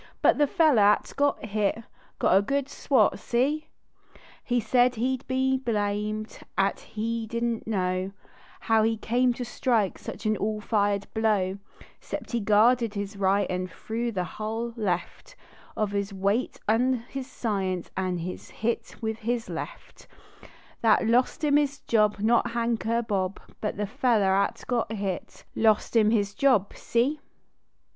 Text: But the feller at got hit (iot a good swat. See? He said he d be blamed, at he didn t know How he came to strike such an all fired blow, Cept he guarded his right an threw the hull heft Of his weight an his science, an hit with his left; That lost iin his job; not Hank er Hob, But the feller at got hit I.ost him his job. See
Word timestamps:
But 0.23 0.39
the 0.39 0.47
feller 0.47 0.81
at 0.81 1.13
got 1.15 1.45
hit 1.45 1.83
(iot 2.19 2.35
a 2.35 2.41
good 2.41 2.67
swat. 2.67 3.19
See? 3.19 3.67
He 4.43 4.59
said 4.59 4.95
he 4.95 5.17
d 5.17 5.23
be 5.29 5.57
blamed, 5.57 6.39
at 6.57 6.79
he 6.79 7.27
didn 7.27 7.59
t 7.63 7.69
know 7.69 8.11
How 8.61 8.81
he 8.81 8.97
came 8.97 9.31
to 9.33 9.45
strike 9.45 9.99
such 9.99 10.25
an 10.25 10.35
all 10.37 10.59
fired 10.59 11.05
blow, 11.13 11.59
Cept 11.99 12.31
he 12.31 12.39
guarded 12.39 12.95
his 12.95 13.15
right 13.15 13.47
an 13.51 13.67
threw 13.67 14.11
the 14.11 14.23
hull 14.23 14.71
heft 14.71 15.35
Of 15.77 15.91
his 15.91 16.11
weight 16.11 16.59
an 16.67 17.03
his 17.07 17.27
science, 17.29 17.91
an 17.95 18.17
hit 18.17 18.95
with 19.03 19.19
his 19.19 19.49
left; 19.51 20.07
That 20.81 21.05
lost 21.05 21.41
iin 21.41 21.59
his 21.59 21.79
job; 21.81 22.17
not 22.17 22.49
Hank 22.53 22.87
er 22.87 23.05
Hob, 23.07 23.39
But 23.61 23.77
the 23.77 23.85
feller 23.85 24.33
at 24.33 24.63
got 24.67 24.91
hit 24.91 25.43
I.ost 25.55 25.95
him 25.95 26.09
his 26.09 26.33
job. 26.33 26.73
See 26.75 27.19